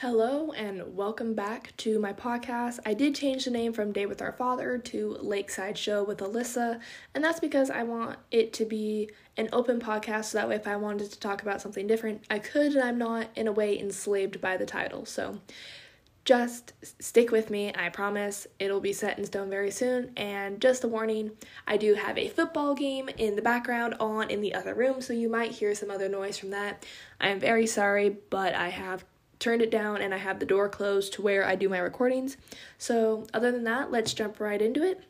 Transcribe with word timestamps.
Hello 0.00 0.50
and 0.52 0.96
welcome 0.96 1.34
back 1.34 1.76
to 1.76 1.98
my 1.98 2.14
podcast. 2.14 2.78
I 2.86 2.94
did 2.94 3.14
change 3.14 3.44
the 3.44 3.50
name 3.50 3.74
from 3.74 3.92
Day 3.92 4.06
with 4.06 4.22
Our 4.22 4.32
Father 4.32 4.78
to 4.78 5.18
Lakeside 5.20 5.76
Show 5.76 6.02
with 6.02 6.20
Alyssa, 6.20 6.80
and 7.14 7.22
that's 7.22 7.38
because 7.38 7.68
I 7.68 7.82
want 7.82 8.18
it 8.30 8.54
to 8.54 8.64
be 8.64 9.10
an 9.36 9.50
open 9.52 9.78
podcast 9.78 10.24
so 10.24 10.38
that 10.38 10.48
way 10.48 10.54
if 10.54 10.66
I 10.66 10.76
wanted 10.76 11.12
to 11.12 11.20
talk 11.20 11.42
about 11.42 11.60
something 11.60 11.86
different, 11.86 12.24
I 12.30 12.38
could 12.38 12.72
and 12.72 12.82
I'm 12.82 12.96
not 12.96 13.26
in 13.36 13.46
a 13.46 13.52
way 13.52 13.78
enslaved 13.78 14.40
by 14.40 14.56
the 14.56 14.64
title. 14.64 15.04
So 15.04 15.38
just 16.24 16.72
stick 17.02 17.30
with 17.30 17.50
me. 17.50 17.70
I 17.74 17.90
promise 17.90 18.46
it'll 18.58 18.80
be 18.80 18.94
set 18.94 19.18
in 19.18 19.26
stone 19.26 19.50
very 19.50 19.70
soon. 19.70 20.12
And 20.16 20.62
just 20.62 20.82
a 20.82 20.88
warning, 20.88 21.32
I 21.66 21.76
do 21.76 21.92
have 21.92 22.16
a 22.16 22.28
football 22.28 22.74
game 22.74 23.10
in 23.18 23.36
the 23.36 23.42
background 23.42 23.96
on 24.00 24.30
in 24.30 24.40
the 24.40 24.54
other 24.54 24.72
room, 24.72 25.02
so 25.02 25.12
you 25.12 25.28
might 25.28 25.50
hear 25.50 25.74
some 25.74 25.90
other 25.90 26.08
noise 26.08 26.38
from 26.38 26.50
that. 26.50 26.86
I 27.20 27.28
am 27.28 27.38
very 27.38 27.66
sorry, 27.66 28.16
but 28.30 28.54
I 28.54 28.70
have 28.70 29.04
turned 29.40 29.62
it 29.62 29.70
down 29.70 30.00
and 30.00 30.14
I 30.14 30.18
have 30.18 30.38
the 30.38 30.46
door 30.46 30.68
closed 30.68 31.14
to 31.14 31.22
where 31.22 31.44
I 31.44 31.56
do 31.56 31.68
my 31.68 31.78
recordings. 31.78 32.36
So, 32.78 33.26
other 33.34 33.50
than 33.50 33.64
that, 33.64 33.90
let's 33.90 34.14
jump 34.14 34.38
right 34.38 34.62
into 34.62 34.84
it. 34.84 35.02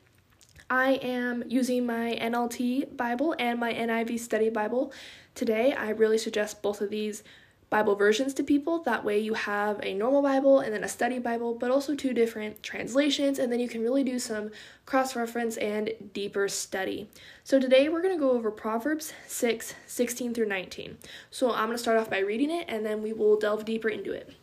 I 0.71 0.93
am 1.03 1.43
using 1.49 1.85
my 1.85 2.17
NLT 2.21 2.97
Bible 2.97 3.35
and 3.39 3.59
my 3.59 3.75
NIV 3.75 4.21
Study 4.21 4.49
Bible 4.51 4.93
today. 5.35 5.73
I 5.73 5.91
really 5.91 6.17
suggest 6.17 6.63
both 6.63 6.81
of 6.81 6.91
these 6.91 7.25
Bible 7.71 7.95
versions 7.95 8.35
to 8.35 8.43
people. 8.43 8.81
That 8.81 9.05
way, 9.05 9.21
you 9.21 9.35
have 9.35 9.79
a 9.85 9.95
normal 9.95 10.23
Bible 10.23 10.59
and 10.59 10.75
then 10.75 10.83
a 10.83 10.89
study 10.89 11.21
Bible, 11.21 11.55
but 11.55 11.71
also 11.71 11.95
two 11.95 12.13
different 12.13 12.63
translations, 12.65 13.39
and 13.39 13.53
then 13.53 13.61
you 13.61 13.69
can 13.69 13.81
really 13.81 14.03
do 14.03 14.19
some 14.19 14.51
cross 14.87 15.15
reference 15.15 15.57
and 15.57 15.91
deeper 16.13 16.49
study. 16.49 17.09
So, 17.45 17.61
today 17.61 17.89
we're 17.89 18.03
going 18.03 18.15
to 18.15 18.21
go 18.21 18.33
over 18.33 18.51
Proverbs 18.51 19.13
6 19.29 19.75
16 19.87 20.35
through 20.35 20.49
19. 20.49 20.99
So, 21.31 21.53
I'm 21.53 21.67
going 21.67 21.77
to 21.77 21.79
start 21.79 21.99
off 21.99 22.11
by 22.11 22.19
reading 22.19 22.51
it 22.51 22.67
and 22.69 22.85
then 22.85 23.03
we 23.03 23.13
will 23.13 23.39
delve 23.39 23.65
deeper 23.65 23.89
into 23.89 24.13
it. 24.13 24.35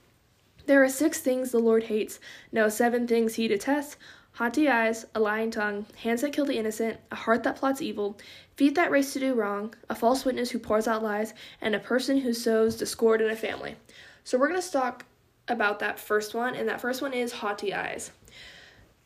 There 0.66 0.84
are 0.84 0.90
six 0.90 1.20
things 1.20 1.52
the 1.52 1.60
Lord 1.60 1.84
hates, 1.84 2.20
no, 2.52 2.70
seven 2.70 3.08
things 3.08 3.36
he 3.36 3.48
detests 3.48 3.98
haughty 4.38 4.70
eyes, 4.70 5.04
a 5.16 5.20
lying 5.20 5.50
tongue, 5.50 5.84
hands 6.04 6.22
that 6.22 6.32
kill 6.32 6.46
the 6.46 6.60
innocent, 6.60 7.00
a 7.12 7.16
heart 7.16 7.42
that 7.42 7.56
plots 7.56 7.82
evil, 7.82 8.20
feet 8.56 8.76
that 8.76 8.92
race 8.92 9.12
to 9.14 9.20
do 9.20 9.34
wrong, 9.34 9.74
a 9.90 9.96
false 9.96 10.26
witness 10.26 10.52
who 10.52 10.60
pours 10.60 10.88
out 10.88 11.02
lies, 11.02 11.34
and 11.60 11.74
a 11.74 11.80
person 11.80 12.20
who 12.20 12.32
sows 12.32 12.76
discord 12.76 13.20
in 13.20 13.32
a 13.32 13.36
family. 13.36 13.76
So 14.24 14.38
we're 14.38 14.50
going 14.50 14.62
to 14.62 14.72
talk 14.72 15.06
about 15.48 15.80
that 15.80 16.00
first 16.00 16.36
one, 16.36 16.54
and 16.54 16.70
that 16.70 16.80
first 16.80 17.02
one 17.02 17.14
is 17.14 17.32
haughty 17.32 17.74
eyes. 17.74 18.12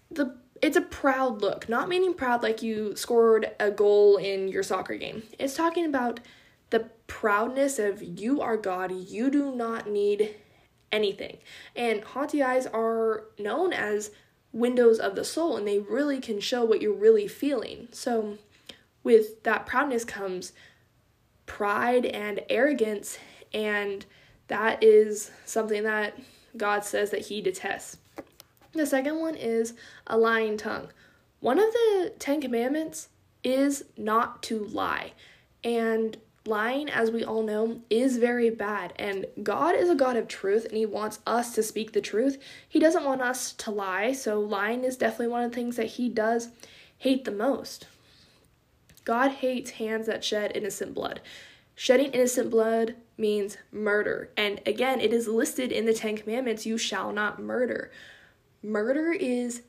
The 0.10 0.36
it's 0.62 0.78
a 0.78 0.82
proud 0.82 1.42
look, 1.42 1.70
not 1.70 1.88
meaning 1.88 2.14
proud 2.14 2.44
like 2.44 2.62
you 2.62 2.96
scored 2.96 3.50
a 3.60 3.72
goal 3.72 4.18
in 4.18 4.50
your 4.50 4.64
soccer 4.64 4.96
game. 4.96 5.24
It's 5.40 5.56
talking 5.56 5.86
about 5.86 6.20
the 6.72 6.90
proudness 7.08 7.80
of 7.80 8.04
you 8.04 8.42
are 8.42 8.58
God, 8.58 8.92
you 8.92 9.32
do 9.32 9.56
not 9.56 9.90
need 9.90 10.36
anything. 10.92 11.38
And 11.76 12.04
haughty 12.04 12.44
eyes 12.44 12.68
are 12.68 13.24
known 13.40 13.74
as 13.74 14.12
windows 14.54 15.00
of 15.00 15.16
the 15.16 15.24
soul 15.24 15.56
and 15.58 15.68
they 15.68 15.80
really 15.80 16.20
can 16.20 16.40
show 16.40 16.64
what 16.64 16.82
you're 16.82 16.94
really 16.94 17.28
feeling. 17.28 17.88
So, 17.92 18.38
with 19.04 19.44
that 19.44 19.66
proudness 19.66 20.06
comes 20.06 20.54
pride 21.46 22.06
and 22.06 22.42
arrogance, 22.50 23.18
and 23.54 24.06
that 24.48 24.84
is 24.84 25.32
something 25.46 25.84
that 25.84 26.18
God 26.56 26.84
says 26.84 27.10
that 27.12 27.28
He 27.28 27.42
detests. 27.42 27.98
The 28.74 28.86
second 28.86 29.20
one 29.20 29.36
is 29.36 29.74
a 30.08 30.18
lying 30.18 30.58
tongue. 30.58 30.90
One 31.40 31.58
of 31.58 31.72
the 31.72 32.14
Ten 32.20 32.40
Commandments 32.40 33.10
is 33.44 33.86
not 33.98 34.44
to 34.44 34.60
lie. 34.60 35.14
And 35.64 36.18
lying, 36.46 36.90
as 36.90 37.12
we 37.12 37.24
all 37.24 37.44
know, 37.44 37.82
is 37.90 38.18
very 38.18 38.50
bad. 38.50 38.94
And 38.98 39.26
God 39.44 39.76
is 39.76 39.90
a 39.90 39.96
God 39.96 40.16
of 40.16 40.28
truth 40.28 40.66
and 40.66 40.78
He 40.78 40.86
wants 40.86 41.20
us 41.26 41.54
to 41.56 41.64
speak 41.64 41.92
the 41.92 42.02
truth. 42.02 42.42
He 42.68 42.80
doesn't 42.80 43.06
want 43.06 43.22
us 43.22 43.54
to 43.54 43.72
lie. 43.72 44.14
So, 44.14 44.40
lying 44.40 44.84
is 44.84 44.98
definitely 44.98 45.28
one 45.28 45.44
of 45.44 45.52
the 45.52 45.56
things 45.56 45.76
that 45.76 45.88
He 45.88 46.10
does 46.10 46.50
hate 46.98 47.26
the 47.26 47.32
most. 47.32 47.88
God 49.04 49.32
hates 49.32 49.72
hands 49.72 50.08
that 50.08 50.24
shed 50.24 50.52
innocent 50.56 50.94
blood. 50.94 51.22
Shedding 51.76 52.12
innocent 52.12 52.52
blood 52.52 52.96
means 53.18 53.58
murder. 53.72 54.30
And 54.38 54.62
again, 54.66 55.00
it 55.00 55.14
is 55.14 55.28
listed 55.28 55.72
in 55.72 55.86
the 55.86 55.94
Ten 55.94 56.16
Commandments 56.16 56.66
you 56.66 56.78
shall 56.78 57.12
not 57.12 57.42
murder. 57.42 57.92
Murder 58.62 59.12
is 59.12 59.64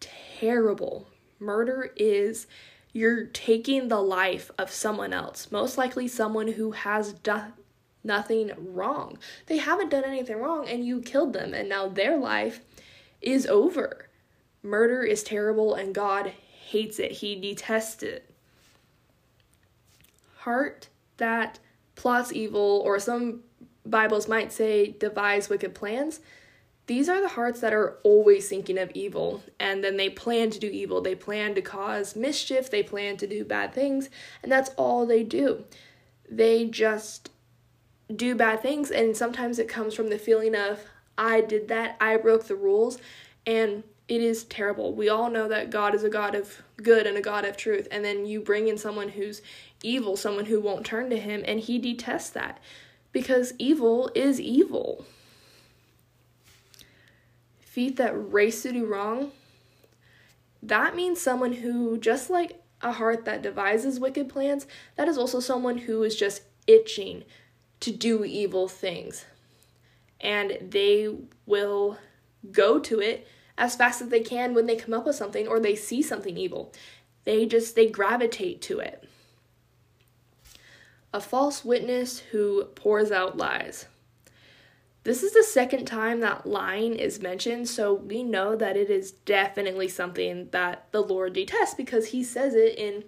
terrible. 0.00 1.08
Murder 1.38 1.92
is 1.96 2.46
you're 2.92 3.24
taking 3.24 3.88
the 3.88 4.00
life 4.00 4.50
of 4.58 4.70
someone 4.70 5.12
else, 5.12 5.50
most 5.50 5.78
likely 5.78 6.06
someone 6.06 6.48
who 6.48 6.72
has 6.72 7.12
done 7.12 7.54
nothing 8.04 8.52
wrong. 8.56 9.18
They 9.46 9.58
haven't 9.58 9.90
done 9.90 10.04
anything 10.04 10.36
wrong 10.36 10.68
and 10.68 10.84
you 10.84 11.00
killed 11.00 11.32
them, 11.32 11.54
and 11.54 11.68
now 11.68 11.88
their 11.88 12.16
life 12.16 12.60
is 13.20 13.46
over. 13.46 14.08
Murder 14.62 15.02
is 15.02 15.22
terrible 15.22 15.74
and 15.74 15.94
God 15.94 16.32
hates 16.68 16.98
it, 16.98 17.12
He 17.12 17.34
detests 17.34 18.02
it. 18.02 18.28
Heart 20.38 20.88
that 21.16 21.58
plots 21.94 22.32
evil, 22.32 22.82
or 22.84 22.98
some 22.98 23.40
Bibles 23.84 24.28
might 24.28 24.52
say 24.52 24.90
devise 24.98 25.48
wicked 25.48 25.74
plans 25.74 26.20
these 26.92 27.08
are 27.08 27.22
the 27.22 27.28
hearts 27.28 27.60
that 27.60 27.72
are 27.72 27.96
always 28.02 28.50
thinking 28.50 28.76
of 28.76 28.90
evil, 28.92 29.42
and 29.58 29.82
then 29.82 29.96
they 29.96 30.10
plan 30.10 30.50
to 30.50 30.58
do 30.58 30.66
evil. 30.66 31.00
They 31.00 31.14
plan 31.14 31.54
to 31.54 31.62
cause 31.62 32.14
mischief, 32.14 32.70
they 32.70 32.82
plan 32.82 33.16
to 33.16 33.26
do 33.26 33.46
bad 33.46 33.72
things, 33.72 34.10
and 34.42 34.52
that's 34.52 34.68
all 34.76 35.06
they 35.06 35.22
do. 35.22 35.64
They 36.28 36.66
just 36.66 37.30
do 38.14 38.34
bad 38.34 38.60
things, 38.60 38.90
and 38.90 39.16
sometimes 39.16 39.58
it 39.58 39.68
comes 39.68 39.94
from 39.94 40.10
the 40.10 40.18
feeling 40.18 40.54
of, 40.54 40.80
I 41.16 41.40
did 41.40 41.68
that, 41.68 41.96
I 41.98 42.18
broke 42.18 42.44
the 42.44 42.56
rules, 42.56 42.98
and 43.46 43.84
it 44.06 44.20
is 44.20 44.44
terrible. 44.44 44.94
We 44.94 45.08
all 45.08 45.30
know 45.30 45.48
that 45.48 45.70
God 45.70 45.94
is 45.94 46.04
a 46.04 46.10
God 46.10 46.34
of 46.34 46.60
good 46.76 47.06
and 47.06 47.16
a 47.16 47.22
God 47.22 47.46
of 47.46 47.56
truth, 47.56 47.88
and 47.90 48.04
then 48.04 48.26
you 48.26 48.38
bring 48.42 48.68
in 48.68 48.76
someone 48.76 49.08
who's 49.08 49.40
evil, 49.82 50.14
someone 50.14 50.44
who 50.44 50.60
won't 50.60 50.84
turn 50.84 51.08
to 51.08 51.16
Him, 51.18 51.42
and 51.46 51.58
He 51.58 51.78
detests 51.78 52.28
that 52.28 52.60
because 53.12 53.54
evil 53.58 54.10
is 54.14 54.38
evil 54.38 55.06
feet 57.72 57.96
that 57.96 58.12
race 58.12 58.62
to 58.62 58.70
do 58.70 58.84
wrong, 58.84 59.32
that 60.62 60.94
means 60.94 61.22
someone 61.22 61.54
who, 61.54 61.96
just 61.96 62.28
like 62.28 62.62
a 62.82 62.92
heart 62.92 63.24
that 63.24 63.40
devises 63.40 63.98
wicked 63.98 64.28
plans, 64.28 64.66
that 64.96 65.08
is 65.08 65.16
also 65.16 65.40
someone 65.40 65.78
who 65.78 66.02
is 66.02 66.14
just 66.14 66.42
itching 66.66 67.24
to 67.80 67.90
do 67.90 68.26
evil 68.26 68.68
things. 68.68 69.24
And 70.20 70.58
they 70.60 71.16
will 71.46 71.96
go 72.50 72.78
to 72.78 73.00
it 73.00 73.26
as 73.56 73.74
fast 73.74 74.02
as 74.02 74.08
they 74.08 74.20
can 74.20 74.52
when 74.52 74.66
they 74.66 74.76
come 74.76 74.92
up 74.92 75.06
with 75.06 75.16
something 75.16 75.48
or 75.48 75.58
they 75.58 75.74
see 75.74 76.02
something 76.02 76.36
evil. 76.36 76.74
They 77.24 77.46
just 77.46 77.74
they 77.74 77.88
gravitate 77.88 78.60
to 78.62 78.80
it. 78.80 79.08
A 81.14 81.22
false 81.22 81.64
witness 81.64 82.18
who 82.18 82.64
pours 82.74 83.10
out 83.10 83.38
lies. 83.38 83.86
This 85.04 85.24
is 85.24 85.32
the 85.32 85.42
second 85.42 85.86
time 85.86 86.20
that 86.20 86.46
lying 86.46 86.94
is 86.94 87.20
mentioned, 87.20 87.68
so 87.68 87.92
we 87.92 88.22
know 88.22 88.54
that 88.54 88.76
it 88.76 88.88
is 88.88 89.10
definitely 89.10 89.88
something 89.88 90.48
that 90.52 90.86
the 90.92 91.00
Lord 91.00 91.32
detests 91.32 91.74
because 91.74 92.08
he 92.08 92.22
says 92.22 92.54
it 92.54 92.78
in 92.78 93.04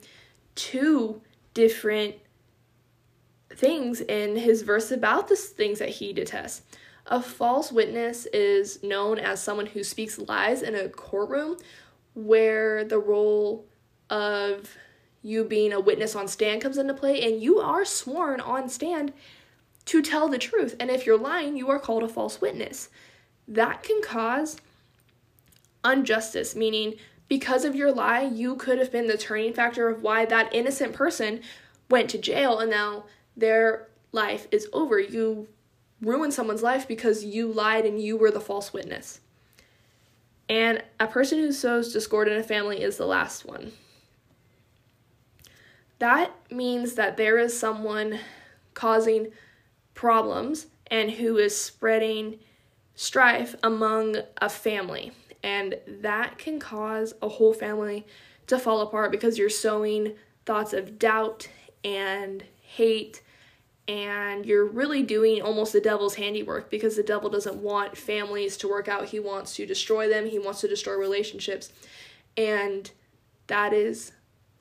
two 0.57 1.23
different 1.53 2.17
things 3.55 4.01
in 4.01 4.37
his 4.37 4.63
verse 4.63 4.91
about 4.91 5.29
the 5.29 5.37
things 5.37 5.79
that 5.79 5.89
he 5.89 6.13
detests. 6.13 6.63
A 7.07 7.23
false 7.23 7.71
witness 7.71 8.27
is 8.27 8.83
known 8.83 9.19
as 9.19 9.41
someone 9.41 9.67
who 9.67 9.85
speaks 9.85 10.19
lies 10.19 10.63
in 10.63 10.75
a 10.75 10.89
courtroom 10.89 11.59
where 12.15 12.85
the 12.85 12.99
role 12.99 13.67
of 14.11 14.77
you 15.23 15.45
being 15.45 15.73
a 15.73 15.81
witness 15.81 16.17
on 16.17 16.27
stand 16.27 16.61
comes 16.61 16.79
into 16.79 16.95
play 16.95 17.23
and 17.23 17.43
you 17.43 17.59
are 17.59 17.85
sworn 17.85 18.41
on 18.41 18.69
stand 18.69 19.13
to 19.87 20.03
tell 20.03 20.29
the 20.29 20.39
truth. 20.39 20.77
And 20.81 20.91
if 20.91 21.07
you're 21.07 21.19
lying, 21.19 21.57
you 21.57 21.69
are 21.71 21.79
called 21.79 22.03
a 22.03 22.09
false 22.09 22.41
witness. 22.41 22.89
That 23.47 23.83
can 23.83 24.01
cause 24.03 24.57
injustice, 25.85 26.57
meaning 26.57 26.95
because 27.29 27.65
of 27.65 27.75
your 27.75 27.93
lie, 27.93 28.23
you 28.23 28.57
could 28.57 28.79
have 28.79 28.93
been 28.93 29.07
the 29.07 29.19
turning 29.19 29.53
factor 29.53 29.89
of 29.89 30.03
why 30.03 30.25
that 30.27 30.55
innocent 30.55 30.93
person 30.93 31.41
went 31.91 32.11
to 32.11 32.19
jail 32.19 32.59
and 32.59 32.71
now 32.71 33.05
their 33.37 33.89
life 34.13 34.47
is 34.51 34.69
over. 34.73 34.99
You 34.99 35.49
ruined 36.01 36.35
someone's 36.35 36.63
life 36.63 36.87
because 36.87 37.25
you 37.25 37.51
lied 37.51 37.87
and 37.87 38.01
you 38.01 38.17
were 38.17 38.31
the 38.31 38.41
false 38.41 38.73
witness. 38.73 39.21
And 40.49 40.83
a 41.01 41.07
person 41.07 41.39
who 41.39 41.53
sows 41.53 41.93
discord 41.93 42.29
in 42.29 42.37
a 42.37 42.43
family 42.43 42.83
is 42.83 42.97
the 42.97 43.07
last 43.07 43.47
one. 43.47 43.73
That 45.99 46.33
means 46.51 46.95
that 46.95 47.17
there 47.17 47.39
is 47.39 47.59
someone 47.59 48.19
causing 48.75 49.29
problems 49.95 50.67
and 50.89 51.13
who 51.13 51.37
is 51.37 51.57
spreading 51.57 52.39
strife 52.95 53.55
among 53.63 54.17
a 54.39 54.49
family. 54.49 55.13
And 55.43 55.77
that 55.87 56.39
can 56.39 56.59
cause 56.59 57.15
a 57.21 57.29
whole 57.29 57.53
family 57.53 58.07
to 58.47 58.59
fall 58.59 58.81
apart 58.81 59.11
because 59.11 59.39
you're 59.39 59.51
sowing 59.51 60.15
thoughts 60.47 60.73
of 60.73 60.99
doubt 60.99 61.49
and 61.83 62.45
hate 62.63 63.23
and 63.87 64.47
you're 64.47 64.65
really 64.65 65.03
doing 65.03 65.43
almost 65.43 65.75
the 65.75 65.81
devil's 65.81 66.15
handiwork 66.15 66.71
because 66.71 66.97
the 66.97 67.03
devil 67.03 67.29
doesn't 67.29 67.57
want 67.57 67.97
families 67.97 68.57
to 68.57 68.69
work 68.69 68.89
out. 68.89 69.07
He 69.07 69.21
wants 69.21 69.55
to 69.57 69.67
destroy 69.67 70.09
them, 70.09 70.27
he 70.27 70.39
wants 70.39 70.63
to 70.63 70.69
destroy 70.69 70.95
relationships. 70.95 71.71
And 72.37 72.91
that 73.47 73.73
is 73.73 74.13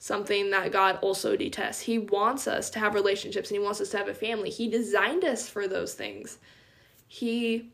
something 0.03 0.49
that 0.49 0.69
God 0.73 0.99
also 1.01 1.37
detests. 1.37 1.79
He 1.79 1.97
wants 1.97 2.45
us 2.45 2.69
to 2.71 2.79
have 2.79 2.93
relationships 2.93 3.49
and 3.49 3.57
he 3.57 3.63
wants 3.63 3.79
us 3.79 3.87
to 3.91 3.97
have 3.97 4.09
a 4.09 4.13
family. 4.13 4.49
He 4.49 4.67
designed 4.67 5.23
us 5.23 5.47
for 5.47 5.65
those 5.65 5.93
things. 5.93 6.39
He 7.07 7.71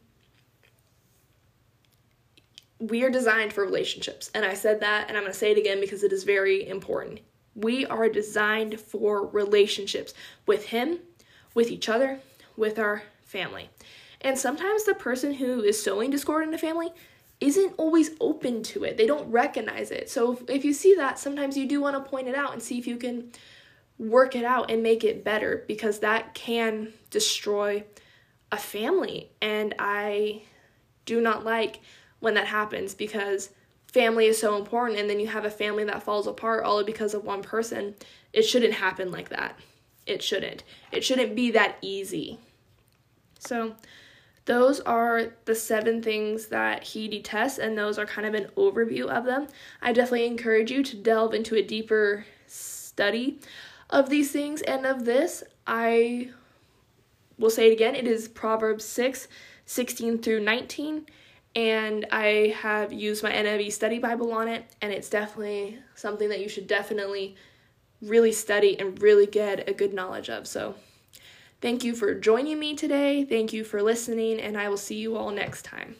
we 2.77 3.03
are 3.03 3.09
designed 3.09 3.51
for 3.51 3.65
relationships. 3.65 4.29
And 4.35 4.45
I 4.45 4.53
said 4.53 4.79
that 4.81 5.07
and 5.07 5.17
I'm 5.17 5.23
going 5.23 5.33
to 5.33 5.39
say 5.39 5.53
it 5.53 5.57
again 5.57 5.81
because 5.81 6.03
it 6.03 6.13
is 6.13 6.23
very 6.23 6.67
important. 6.67 7.21
We 7.55 7.87
are 7.87 8.07
designed 8.07 8.79
for 8.79 9.25
relationships 9.25 10.13
with 10.45 10.65
him 10.65 10.99
with 11.55 11.71
each 11.71 11.89
other, 11.89 12.19
with 12.55 12.77
our 12.77 13.01
family. 13.23 13.71
And 14.21 14.37
sometimes 14.37 14.83
the 14.83 14.93
person 14.93 15.33
who 15.33 15.63
is 15.63 15.81
sowing 15.81 16.11
discord 16.11 16.47
in 16.47 16.53
a 16.53 16.59
family 16.59 16.91
isn't 17.41 17.74
always 17.77 18.12
open 18.19 18.63
to 18.63 18.83
it. 18.83 18.97
They 18.97 19.06
don't 19.06 19.31
recognize 19.31 19.91
it. 19.91 20.09
So 20.09 20.39
if 20.47 20.65
you 20.65 20.74
see 20.74 20.95
that, 20.95 21.18
sometimes 21.18 21.57
you 21.57 21.68
do 21.68 21.81
want 21.81 21.95
to 21.95 22.09
point 22.09 22.27
it 22.27 22.36
out 22.36 22.53
and 22.53 22.62
see 22.62 22.77
if 22.77 22.86
you 22.86 22.97
can 22.97 23.31
work 23.97 24.36
it 24.36 24.44
out 24.44 24.71
and 24.71 24.83
make 24.83 25.03
it 25.03 25.24
better 25.24 25.63
because 25.68 26.00
that 26.00 26.33
can 26.33 26.94
destroy 27.09 27.83
a 28.51 28.57
family. 28.57 29.30
And 29.41 29.74
I 29.80 30.44
do 31.06 31.21
not 31.21 31.45
like 31.45 31.80
when 32.19 32.33
that 32.33 32.47
happens 32.47 32.94
because 32.94 33.50
family 33.88 34.27
is 34.27 34.39
so 34.39 34.57
important 34.57 35.00
and 35.00 35.09
then 35.09 35.19
you 35.19 35.27
have 35.27 35.45
a 35.45 35.50
family 35.50 35.83
that 35.86 36.03
falls 36.03 36.27
apart 36.27 36.63
all 36.63 36.83
because 36.83 37.13
of 37.13 37.24
one 37.24 37.41
person. 37.41 37.95
It 38.33 38.44
shouldn't 38.44 38.74
happen 38.74 39.12
like 39.12 39.30
that. 39.30 39.57
It 40.06 40.21
shouldn't. 40.24 40.63
It 40.91 41.03
shouldn't 41.03 41.36
be 41.36 41.51
that 41.51 41.77
easy. 41.81 42.39
So, 43.39 43.75
those 44.50 44.80
are 44.80 45.36
the 45.46 45.54
seven 45.54 46.01
things 46.01 46.48
that 46.48 46.81
he 46.81 47.07
detests, 47.07 47.60
and 47.60 47.78
those 47.78 48.00
are 48.00 48.06
kind 48.07 48.25
of 48.25 48.34
an 48.34 48.50
overview 48.57 49.06
of 49.06 49.24
them. 49.24 49.46
I 49.80 49.94
definitely 49.94 50.25
encourage 50.25 50.72
you 50.72 50.81
to 50.86 50.96
delve 50.96 51.36
into 51.36 51.54
a 51.54 51.62
deeper 51.62 52.25
study 52.48 53.38
of 53.92 54.10
these 54.10 54.31
things 54.31 54.63
and 54.63 54.88
of 54.88 55.06
this. 55.06 55.44
I 55.68 56.31
will 57.38 57.51
say 57.51 57.69
it 57.69 57.74
again 57.74 57.94
it 57.94 58.07
is 58.07 58.28
Proverbs 58.28 58.86
6 58.86 59.28
16 59.68 60.18
through 60.18 60.40
19, 60.40 61.06
and 61.56 62.07
I 62.12 62.56
have 62.57 62.92
used 62.92 63.22
my 63.22 63.31
NIV 63.31 63.72
study 63.72 64.00
Bible 64.00 64.34
on 64.34 64.48
it, 64.48 64.66
and 64.81 64.92
it's 64.92 65.12
definitely 65.12 65.78
something 65.94 66.28
that 66.30 66.40
you 66.40 66.50
should 66.50 66.66
definitely 66.66 67.36
really 68.01 68.31
study 68.31 68.80
and 68.80 69.00
really 69.00 69.28
get 69.28 69.69
a 69.69 69.74
good 69.74 69.94
knowledge 69.94 70.28
of. 70.28 70.48
So, 70.48 70.74
thank 71.61 71.83
you 71.83 71.95
for 71.95 72.13
joining 72.15 72.59
me 72.59 72.75
today. 72.75 73.23
Thank 73.25 73.53
you 73.53 73.63
for 73.63 73.81
listening, 73.81 74.39
and 74.39 74.57
I 74.57 74.69
will 74.69 74.77
see 74.77 74.95
you 74.95 75.17
all 75.17 75.31
next 75.31 75.63
time. 75.63 75.95